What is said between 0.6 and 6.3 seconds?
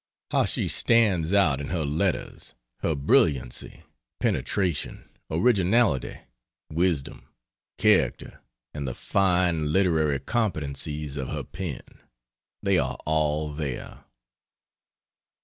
stands out in her letters! her brilliancy, penetration, originality,